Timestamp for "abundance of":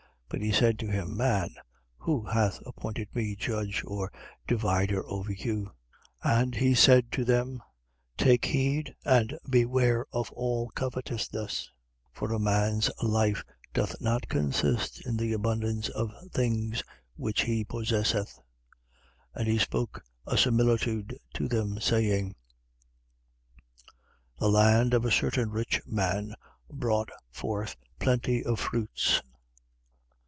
15.33-16.13